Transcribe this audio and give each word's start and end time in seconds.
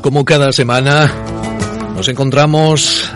Como 0.00 0.24
cada 0.24 0.52
semana 0.52 1.12
nos 1.94 2.08
encontramos 2.08 3.12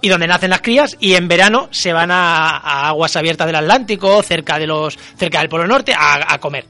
y 0.00 0.08
donde 0.08 0.26
nacen 0.26 0.50
las 0.50 0.62
crías 0.62 0.96
y 0.98 1.14
en 1.14 1.28
verano 1.28 1.68
se 1.70 1.92
van 1.92 2.10
a, 2.10 2.56
a 2.58 2.88
aguas 2.88 3.14
abiertas 3.14 3.46
del 3.46 3.54
Atlántico, 3.56 4.20
cerca 4.24 4.58
de 4.58 4.66
los 4.66 4.98
cerca 5.16 5.38
del 5.38 5.48
Polo 5.48 5.66
Norte 5.68 5.94
a, 5.96 6.34
a 6.34 6.38
comer. 6.38 6.64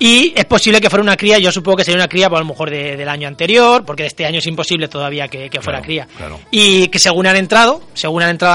Y 0.00 0.32
es 0.36 0.44
posible 0.44 0.80
que 0.80 0.88
fuera 0.88 1.02
una 1.02 1.16
cría, 1.16 1.38
yo 1.38 1.50
supongo 1.50 1.78
que 1.78 1.84
sería 1.84 1.98
una 1.98 2.06
cría 2.08 2.28
pues, 2.28 2.38
a 2.38 2.42
lo 2.44 2.48
mejor 2.48 2.70
de- 2.70 2.96
del 2.96 3.08
año 3.08 3.26
anterior, 3.26 3.84
porque 3.84 4.04
de 4.04 4.06
este 4.06 4.24
año 4.24 4.38
es 4.38 4.46
imposible 4.46 4.86
todavía 4.86 5.26
que, 5.26 5.50
que 5.50 5.60
fuera 5.60 5.78
Claro, 5.80 5.84
cría. 5.86 6.08
claro. 6.16 6.40
Y 6.52 6.86
que 6.86 7.00
según 7.00 7.26
han 7.26 7.34
entrado, 7.36 7.82
según 7.94 8.22
han 8.22 8.30
entrado 8.30 8.54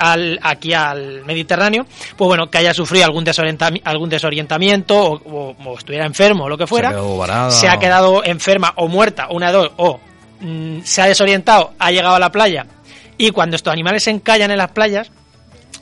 al, 0.00 0.38
aquí 0.42 0.72
al 0.74 1.24
Mediterráneo, 1.24 1.86
pues 2.16 2.26
bueno, 2.26 2.50
que 2.50 2.58
haya 2.58 2.74
sufrido 2.74 3.04
algún, 3.04 3.24
desorientami- 3.24 3.80
algún 3.84 4.08
desorientamiento 4.08 4.96
o, 4.98 5.14
o- 5.14 5.56
o 5.64 5.78
estuviera 5.78 6.04
enfermo 6.04 6.44
o 6.44 6.48
lo 6.48 6.58
que 6.58 6.66
fuera, 6.66 6.88
Se 6.90 6.94
ha 6.96 6.98
quedado 6.98 7.16
varada. 7.16 7.50
se 7.52 7.68
ha 7.68 7.76
quedado 7.78 8.24
enferma 8.24 8.72
o 8.76 8.88
muerta, 8.88 9.28
una 9.30 9.46
de 9.48 9.52
dos, 9.52 9.70
o 9.76 10.00
mm, 10.40 10.80
se 10.82 11.00
ha 11.02 11.06
desorientado, 11.06 11.74
ha 11.78 11.92
llegado 11.92 12.16
a 12.16 12.18
la 12.18 12.32
playa, 12.32 12.66
y 13.16 13.30
cuando 13.30 13.54
estos 13.54 13.72
animales 13.72 14.02
se 14.02 14.10
encallan 14.10 14.50
en 14.50 14.58
las 14.58 14.72
playas, 14.72 15.12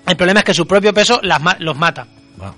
el 0.07 0.17
problema 0.17 0.41
es 0.41 0.45
que 0.45 0.53
su 0.55 0.67
propio 0.67 0.93
peso 0.93 1.21
las 1.23 1.41
ma- 1.41 1.57
los 1.59 1.75
mata. 1.77 2.07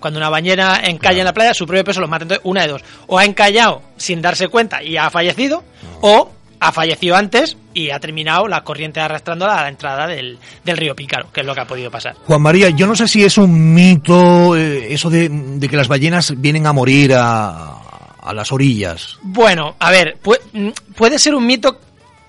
Cuando 0.01 0.19
una 0.19 0.29
bañera 0.31 0.81
encalla 0.85 1.21
en 1.21 1.25
la 1.27 1.33
playa, 1.35 1.55
su 1.55 1.67
propio 1.67 1.85
peso 1.85 2.01
los 2.01 2.09
mata. 2.11 2.25
Entonces, 2.25 2.43
una 2.45 2.63
de 2.63 2.69
dos. 2.69 2.83
O 3.07 3.19
ha 3.19 3.25
encallado 3.25 3.83
sin 3.97 4.21
darse 4.23 4.49
cuenta 4.49 4.83
y 4.83 4.97
ha 4.97 5.11
fallecido, 5.11 5.63
o 6.01 6.31
ha 6.61 6.71
fallecido 6.73 7.17
antes 7.17 7.57
y 7.75 7.91
ha 7.91 7.99
terminado 7.99 8.47
la 8.47 8.63
corriente 8.63 9.01
arrastrándola 9.01 9.59
a 9.59 9.63
la 9.63 9.69
entrada 9.69 10.07
del, 10.07 10.39
del 10.65 10.77
río 10.77 10.95
Pícaro, 10.95 11.33
que 11.33 11.41
es 11.41 11.47
lo 11.47 11.55
que 11.55 11.61
ha 11.61 11.67
podido 11.67 11.91
pasar. 11.91 12.15
Juan 12.25 12.41
María, 12.41 12.71
yo 12.71 12.87
no 12.87 12.95
sé 12.95 13.09
si 13.09 13.25
es 13.25 13.37
un 13.39 13.75
mito 13.75 14.57
eh, 14.57 14.93
eso 14.95 15.11
de, 15.11 15.29
de 15.29 15.69
que 15.69 15.77
las 15.77 15.89
ballenas 15.89 16.35
vienen 16.41 16.67
a 16.69 16.73
morir 16.73 17.15
a, 17.15 17.79
a 18.21 18.33
las 18.33 18.53
orillas. 18.53 19.19
Bueno, 19.23 19.75
a 19.81 19.91
ver, 19.91 20.19
pu- 20.23 20.39
mm, 20.53 20.69
puede 20.95 21.19
ser 21.19 21.35
un 21.35 21.45
mito 21.47 21.81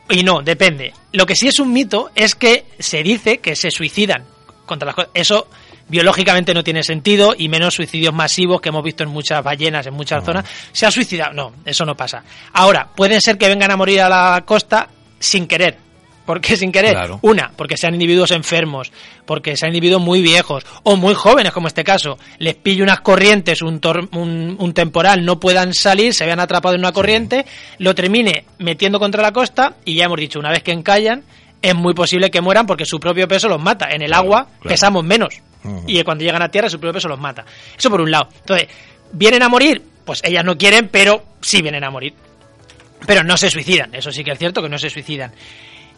y 0.10 0.24
no, 0.24 0.42
depende. 0.42 0.94
Lo 1.12 1.26
que 1.28 1.36
sí 1.36 1.48
es 1.48 1.60
un 1.60 1.72
mito 1.72 2.10
es 2.16 2.34
que 2.34 2.66
se 2.80 3.04
dice 3.04 3.38
que 3.38 3.56
se 3.56 3.70
suicidan 3.70 4.24
contra 4.66 4.88
las 4.88 4.96
cosas. 4.96 5.12
Eso 5.14 5.48
biológicamente 5.88 6.54
no 6.54 6.64
tiene 6.64 6.84
sentido 6.84 7.34
y 7.38 7.50
menos 7.50 7.74
suicidios 7.76 8.14
masivos 8.14 8.62
que 8.62 8.70
hemos 8.70 8.84
visto 8.84 9.04
en 9.04 9.10
muchas 9.10 9.44
ballenas, 9.44 9.86
en 9.88 9.94
muchas 9.94 10.24
zonas. 10.24 10.46
Se 10.72 10.86
ha 10.86 10.92
suicidado. 10.92 11.34
No, 11.34 11.54
eso 11.66 11.86
no 11.86 11.96
pasa. 11.96 12.24
Ahora, 12.54 12.88
pueden 12.96 13.22
ser 13.22 13.38
que 13.38 13.48
vengan 13.48 13.72
a 13.72 13.78
morir 13.78 14.02
a 14.02 14.10
la 14.10 14.44
costa 14.46 14.90
sin 15.20 15.48
querer. 15.48 15.78
¿Por 16.26 16.40
qué 16.40 16.56
sin 16.56 16.72
querer? 16.72 16.94
Claro. 16.94 17.20
Una, 17.22 17.52
porque 17.54 17.76
sean 17.76 17.94
individuos 17.96 18.32
enfermos, 18.32 18.94
porque 19.26 19.58
sean 19.58 19.72
individuos 19.72 20.02
muy 20.02 20.22
viejos 20.22 20.66
o 20.84 20.96
muy 20.96 21.14
jóvenes, 21.14 21.52
como 21.52 21.68
este 21.68 21.84
caso. 21.84 22.18
Les 22.38 22.56
pille 22.56 22.82
unas 22.82 23.02
corrientes, 23.02 23.62
un, 23.62 23.82
tor- 23.82 24.08
un, 24.14 24.56
un 24.58 24.74
temporal, 24.74 25.26
no 25.26 25.38
puedan 25.42 25.74
salir, 25.74 26.14
se 26.14 26.26
vean 26.26 26.40
atrapados 26.40 26.76
en 26.76 26.80
una 26.82 26.94
corriente, 26.94 27.46
lo 27.80 27.94
termine 27.94 28.46
metiendo 28.60 29.00
contra 29.02 29.22
la 29.22 29.34
costa 29.34 29.74
y 29.84 29.96
ya 29.96 30.06
hemos 30.06 30.18
dicho, 30.18 30.40
una 30.40 30.50
vez 30.50 30.64
que 30.64 30.72
encallan, 30.72 31.24
es 31.62 31.76
muy 31.76 31.94
posible 31.94 32.32
que 32.32 32.40
mueran 32.40 32.66
porque 32.68 32.86
su 32.86 33.02
propio 33.02 33.28
peso 33.28 33.50
los 33.50 33.62
mata. 33.62 33.90
En 33.90 34.02
el 34.02 34.08
Claro, 34.08 34.24
agua 34.24 34.44
claro. 34.46 34.70
pesamos 34.70 35.04
menos 35.04 35.36
Y 35.88 36.04
cuando 36.04 36.24
llegan 36.24 36.42
a 36.42 36.50
tierra 36.50 36.70
su 36.70 36.80
propio 36.80 36.94
peso 36.94 37.08
los 37.08 37.20
mata. 37.20 37.46
Eso 37.78 37.90
por 37.90 38.02
un 38.02 38.12
lado. 38.12 38.30
Entonces, 38.40 38.68
¿vienen 39.12 39.44
a 39.44 39.50
morir? 39.50 39.82
Pues 40.06 40.22
ellas 40.24 40.44
no 40.44 40.58
quieren, 40.58 40.90
pero 40.90 41.24
sí 41.42 41.62
vienen 41.62 41.84
a 41.84 41.90
morir. 41.90 42.14
Pero 43.06 43.24
no 43.24 43.38
se 43.38 43.50
suicidan, 43.50 43.94
eso 43.96 44.12
sí 44.12 44.24
que 44.24 44.32
es 44.32 44.40
cierto 44.40 44.62
que 44.62 44.70
no 44.70 44.78
se 44.78 44.90
suicidan. 44.90 45.34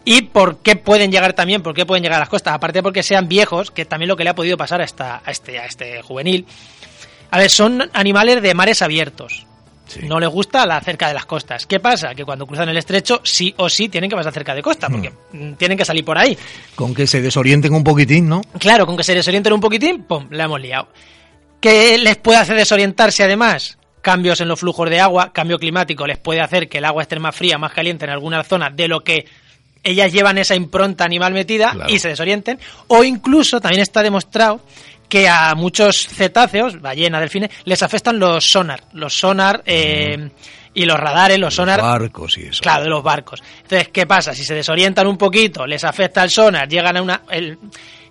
¿Y 0.03 0.23
por 0.23 0.59
qué 0.59 0.75
pueden 0.75 1.11
llegar 1.11 1.33
también? 1.33 1.63
¿Por 1.63 1.73
qué 1.73 1.85
pueden 1.85 2.03
llegar 2.03 2.17
a 2.17 2.21
las 2.21 2.29
costas? 2.29 2.53
Aparte 2.53 2.83
porque 2.83 3.01
sean 3.01 3.27
viejos, 3.27 3.71
que 3.71 3.85
también 3.85 4.07
lo 4.07 4.15
que 4.15 4.23
le 4.23 4.29
ha 4.29 4.35
podido 4.35 4.55
pasar 4.55 4.81
a, 4.81 4.83
esta, 4.83 5.21
a, 5.25 5.31
este, 5.31 5.59
a 5.59 5.65
este 5.65 6.01
juvenil. 6.03 6.45
A 7.31 7.39
ver, 7.39 7.49
son 7.49 7.89
animales 7.93 8.41
de 8.41 8.53
mares 8.53 8.83
abiertos. 8.83 9.47
Sí. 9.87 10.01
No 10.07 10.19
les 10.19 10.29
gusta 10.29 10.65
la 10.65 10.81
cerca 10.81 11.07
de 11.07 11.13
las 11.13 11.25
costas. 11.25 11.65
¿Qué 11.67 11.79
pasa? 11.79 12.15
Que 12.15 12.25
cuando 12.25 12.47
cruzan 12.47 12.67
el 12.69 12.77
estrecho, 12.77 13.21
sí 13.23 13.53
o 13.57 13.69
sí 13.69 13.87
tienen 13.89 14.09
que 14.09 14.15
pasar 14.15 14.33
cerca 14.33 14.55
de 14.55 14.61
costa, 14.63 14.89
porque 14.89 15.11
mm, 15.31 15.53
tienen 15.53 15.77
que 15.77 15.85
salir 15.85 16.03
por 16.03 16.17
ahí. 16.17 16.37
Con 16.75 16.93
que 16.93 17.05
se 17.05 17.21
desorienten 17.21 17.73
un 17.73 17.83
poquitín, 17.83 18.27
¿no? 18.27 18.41
Claro, 18.59 18.85
con 18.85 18.97
que 18.97 19.03
se 19.03 19.13
desorienten 19.13 19.53
un 19.53 19.61
poquitín, 19.61 20.03
¡pum! 20.03 20.27
La 20.31 20.45
hemos 20.45 20.59
liado. 20.59 20.87
¿Qué 21.59 21.97
les 21.97 22.17
puede 22.17 22.39
hacer 22.39 22.55
desorientarse 22.57 23.23
además? 23.23 23.77
Cambios 24.01 24.39
en 24.41 24.47
los 24.47 24.59
flujos 24.59 24.89
de 24.89 24.99
agua, 24.99 25.31
cambio 25.33 25.57
climático 25.57 26.05
les 26.05 26.17
puede 26.17 26.41
hacer 26.41 26.69
que 26.69 26.77
el 26.79 26.85
agua 26.85 27.01
esté 27.03 27.17
más 27.19 27.35
fría, 27.35 27.57
más 27.57 27.71
caliente 27.73 28.05
en 28.05 28.11
alguna 28.11 28.43
zona 28.43 28.69
de 28.69 28.87
lo 28.87 29.03
que 29.03 29.25
ellas 29.83 30.11
llevan 30.11 30.37
esa 30.39 30.55
impronta 30.55 31.05
animal 31.05 31.33
metida 31.33 31.71
Claro. 31.71 31.89
y 31.93 31.99
se 31.99 32.09
desorienten. 32.09 32.59
O 32.87 33.03
incluso 33.03 33.61
también 33.61 33.81
está 33.81 34.01
demostrado 34.03 34.61
que 35.09 35.27
a 35.29 35.53
muchos 35.55 36.07
cetáceos, 36.07 36.81
ballenas, 36.81 37.21
delfines, 37.21 37.49
les 37.65 37.81
afectan 37.83 38.17
los 38.19 38.45
sonar. 38.45 38.83
Los 38.93 39.13
sonar 39.17 39.61
eh, 39.65 40.29
y 40.73 40.85
los 40.85 40.99
radares, 40.99 41.39
los 41.39 41.53
sonar. 41.55 41.81
Barcos 41.81 42.37
y 42.37 42.47
eso. 42.47 42.61
Claro, 42.61 42.83
de 42.83 42.89
los 42.89 43.03
barcos. 43.03 43.41
Entonces, 43.63 43.89
¿qué 43.89 44.05
pasa? 44.05 44.33
Si 44.33 44.43
se 44.43 44.55
desorientan 44.55 45.07
un 45.07 45.17
poquito, 45.17 45.65
les 45.67 45.83
afecta 45.83 46.23
el 46.23 46.29
sonar, 46.29 46.67
llegan 46.67 46.97
a 46.97 47.01
una, 47.01 47.21
el- 47.29 47.57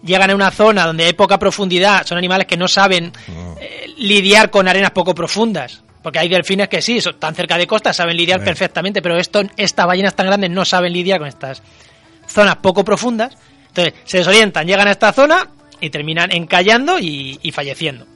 llegan 0.02 0.30
a 0.30 0.34
una 0.34 0.50
zona 0.50 0.86
donde 0.86 1.04
hay 1.04 1.12
poca 1.14 1.38
profundidad, 1.38 2.06
son 2.06 2.18
animales 2.18 2.46
que 2.46 2.56
no 2.56 2.68
saben 2.68 3.12
eh, 3.60 3.86
lidiar 3.98 4.50
con 4.50 4.68
arenas 4.68 4.90
poco 4.92 5.14
profundas. 5.14 5.82
Porque 6.02 6.18
hay 6.18 6.28
delfines 6.28 6.68
que 6.68 6.82
sí, 6.82 7.00
son 7.00 7.18
tan 7.18 7.34
cerca 7.34 7.56
de 7.56 7.66
costa, 7.66 7.92
saben 7.94 8.14
lidiar 8.18 8.44
perfectamente, 8.44 9.00
pero 9.00 9.16
esto, 9.16 9.40
estas 9.56 9.86
ballenas 9.86 10.14
tan 10.14 10.26
grandes 10.26 10.50
no 10.50 10.62
saben 10.66 10.92
lidiar 10.92 11.18
con 11.18 11.28
estas 11.28 11.62
zonas 12.26 12.56
poco 12.56 12.84
profundas. 12.84 13.34
Entonces, 13.68 13.94
se 14.04 14.18
desorientan, 14.18 14.66
llegan 14.66 14.86
a 14.86 14.90
esta 14.90 15.12
zona 15.14 15.48
y 15.80 15.90
terminan 15.90 16.30
encallando 16.32 16.98
y, 16.98 17.38
y 17.42 17.52
falleciendo. 17.52 18.06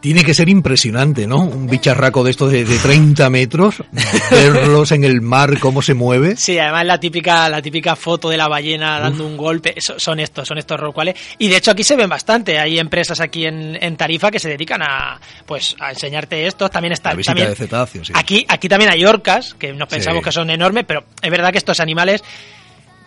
Tiene 0.00 0.24
que 0.24 0.32
ser 0.32 0.48
impresionante, 0.48 1.26
¿no? 1.26 1.40
Un 1.42 1.66
bicharraco 1.66 2.24
de 2.24 2.30
estos 2.30 2.50
de, 2.50 2.64
de 2.64 2.78
30 2.78 3.28
metros, 3.28 3.82
verlos 4.30 4.92
en 4.92 5.04
el 5.04 5.20
mar, 5.20 5.58
cómo 5.58 5.82
se 5.82 5.92
mueve. 5.92 6.36
Sí, 6.36 6.58
además 6.58 6.86
la 6.86 6.98
típica, 6.98 7.50
la 7.50 7.60
típica 7.60 7.94
foto 7.96 8.30
de 8.30 8.38
la 8.38 8.48
ballena 8.48 8.98
dando 8.98 9.26
un 9.26 9.36
golpe, 9.36 9.74
so- 9.78 9.98
son 10.00 10.18
estos, 10.20 10.48
son 10.48 10.56
estos 10.56 10.80
rorcuales. 10.80 11.16
Y 11.38 11.48
de 11.48 11.56
hecho 11.58 11.70
aquí 11.72 11.84
se 11.84 11.96
ven 11.96 12.08
bastante, 12.08 12.58
hay 12.58 12.78
empresas 12.78 13.20
aquí 13.20 13.44
en, 13.44 13.76
en 13.78 13.96
Tarifa 13.98 14.30
que 14.30 14.38
se 14.38 14.48
dedican 14.48 14.80
a, 14.82 15.20
pues, 15.44 15.76
a 15.78 15.90
enseñarte 15.90 16.46
estos. 16.46 16.70
También 16.70 16.92
está, 16.92 17.10
La 17.10 17.16
visita 17.16 17.32
también, 17.32 17.50
de 17.50 17.56
cetáceos, 17.56 18.06
sí. 18.06 18.12
aquí, 18.16 18.46
aquí 18.48 18.70
también 18.70 18.90
hay 18.90 19.04
orcas, 19.04 19.52
que 19.52 19.74
nos 19.74 19.86
pensamos 19.86 20.20
Sí. 20.20 20.24
que 20.24 20.32
son 20.32 20.48
enormes, 20.48 20.84
pero 20.88 21.04
es 21.20 21.30
verdad 21.30 21.52
que 21.52 21.58
estos 21.58 21.78
animales 21.78 22.24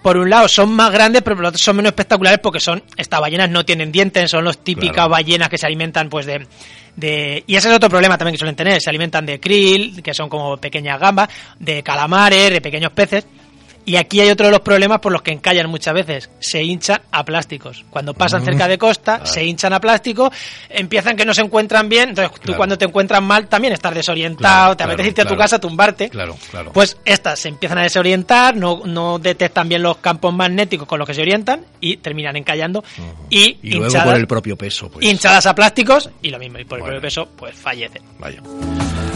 por 0.03 0.17
un 0.17 0.29
lado 0.29 0.47
son 0.47 0.71
más 0.71 0.91
grandes, 0.91 1.23
pero 1.23 1.37
por 1.37 1.45
otro 1.45 1.57
son 1.57 1.77
menos 1.77 1.91
espectaculares 1.91 2.39
porque 2.39 2.59
son 2.59 2.83
estas 2.97 3.19
ballenas 3.19 3.49
no 3.49 3.65
tienen 3.65 3.91
dientes, 3.91 4.29
son 4.29 4.45
las 4.45 4.57
típicas 4.59 5.07
ballenas 5.09 5.49
que 5.49 5.57
se 5.57 5.65
alimentan 5.65 6.09
pues 6.09 6.25
de, 6.25 6.45
de 6.95 7.43
y 7.47 7.55
ese 7.55 7.69
es 7.69 7.75
otro 7.75 7.89
problema 7.89 8.17
también 8.17 8.33
que 8.33 8.39
suelen 8.39 8.55
tener, 8.55 8.81
se 8.81 8.89
alimentan 8.89 9.25
de 9.25 9.39
krill, 9.39 10.03
que 10.03 10.13
son 10.13 10.29
como 10.29 10.57
pequeñas 10.57 10.99
gambas, 10.99 11.29
de 11.57 11.81
calamares, 11.81 12.51
de 12.51 12.61
pequeños 12.61 12.91
peces 12.91 13.25
y 13.85 13.95
aquí 13.97 14.21
hay 14.21 14.29
otro 14.29 14.45
de 14.45 14.51
los 14.51 14.61
problemas 14.61 14.99
por 14.99 15.11
los 15.11 15.21
que 15.21 15.31
encallan 15.31 15.69
muchas 15.69 15.93
veces. 15.93 16.29
Se 16.39 16.63
hinchan 16.63 17.01
a 17.11 17.25
plásticos. 17.25 17.83
Cuando 17.89 18.13
pasan 18.13 18.41
mm. 18.41 18.45
cerca 18.45 18.67
de 18.67 18.77
costa, 18.77 19.25
se 19.25 19.43
hinchan 19.43 19.73
a 19.73 19.79
plástico, 19.79 20.31
empiezan 20.69 21.15
que 21.15 21.25
no 21.25 21.33
se 21.33 21.41
encuentran 21.41 21.89
bien. 21.89 22.09
Entonces, 22.09 22.39
tú 22.41 22.55
cuando 22.55 22.77
te 22.77 22.85
encuentras 22.85 23.21
mal 23.21 23.47
también 23.47 23.73
estás 23.73 23.93
desorientado, 23.93 24.77
te 24.77 24.83
apetece 24.83 25.09
irte 25.09 25.21
a 25.21 25.25
tu 25.25 25.35
casa 25.35 25.57
a 25.57 25.59
tumbarte. 25.59 26.09
Claro, 26.09 26.37
claro. 26.49 26.71
Pues 26.71 26.97
estas 27.05 27.39
se 27.39 27.49
empiezan 27.49 27.77
a 27.79 27.83
desorientar, 27.83 28.55
no, 28.55 28.81
no 28.85 29.19
detectan 29.19 29.67
bien 29.67 29.83
los 29.83 29.97
campos 29.97 30.33
magnéticos 30.33 30.87
con 30.87 30.99
los 30.99 31.07
que 31.07 31.13
se 31.13 31.21
orientan 31.21 31.65
y 31.79 31.97
terminan 31.97 32.35
encallando. 32.35 32.83
y, 33.29 33.57
hinchadas, 33.61 34.05
por 34.05 34.15
el 34.15 34.27
propio 34.27 34.57
peso. 34.57 34.89
Pues. 34.89 35.05
Hinchadas 35.05 35.45
a 35.45 35.55
plásticos 35.55 36.09
y 36.21 36.29
lo 36.29 36.39
mismo. 36.39 36.59
Y 36.59 36.65
por 36.65 36.79
el 36.79 36.85
propio 36.85 37.01
peso, 37.01 37.29
pues 37.35 37.55
fallecen. 37.55 38.01
Vaya. 38.19 38.41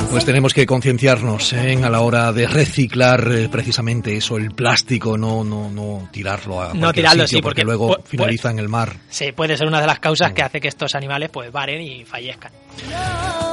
Pues 0.10 0.24
tenemos 0.24 0.54
que 0.54 0.66
concienciarnos 0.66 1.52
¿eh? 1.52 1.80
a 1.84 1.90
la 1.90 2.00
hora 2.00 2.32
de 2.32 2.48
reciclar 2.48 3.30
eh, 3.30 3.50
precisamente 3.50 4.16
eso, 4.16 4.38
el 4.38 4.52
plástico, 4.58 5.18
no, 5.18 5.46
no, 5.46 5.70
no 5.70 6.10
tirarlo 6.12 6.62
a 6.62 6.74
no 6.74 6.92
tirarlo, 6.92 7.24
sitio, 7.24 7.38
sí, 7.38 7.42
porque, 7.42 7.64
luego 7.64 7.96
finaliza 8.04 8.50
en 8.50 8.60
el 8.60 8.68
mar. 8.68 8.98
Sí, 9.08 9.32
puede 9.32 9.56
ser 9.56 9.68
una 9.68 9.80
de 9.80 9.88
las 9.88 10.00
causas 10.00 10.34
que 10.34 10.42
hace 10.42 10.60
que 10.60 10.68
estos 10.68 10.96
animales 10.96 11.30
pues 11.32 11.50
varen 11.50 11.80
y 11.80 12.04
fallezcan. 12.04 12.52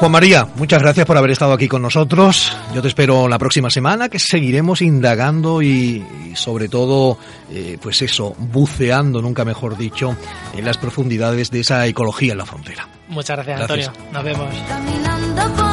Juan 0.01 0.11
María, 0.11 0.49
muchas 0.57 0.83
gracias 0.83 1.07
por 1.07 1.17
haber 1.17 1.31
estado 1.31 1.53
aquí 1.53 1.69
con 1.69 1.83
nosotros. 1.83 2.57
Yo 2.75 2.83
te 2.83 2.89
espero 2.89 3.29
la 3.29 3.39
próxima 3.39 3.71
semana, 3.71 4.09
que 4.09 4.19
seguiremos 4.19 4.83
indagando 4.83 5.63
y, 5.63 6.05
sobre 6.35 6.69
todo, 6.69 7.19
eh, 7.51 7.79
pues 7.81 8.03
eso, 8.03 8.35
buceando, 8.37 9.23
nunca 9.23 9.45
mejor 9.45 9.77
dicho, 9.77 10.17
en 10.57 10.65
las 10.65 10.79
profundidades 10.79 11.51
de 11.51 11.61
esa 11.61 11.87
ecología 11.87 12.33
en 12.33 12.39
la 12.39 12.47
frontera. 12.47 12.89
Muchas 13.09 13.37
gracias, 13.37 13.61
Antonio. 13.61 13.93
Nos 14.11 14.25
vemos. 14.25 15.64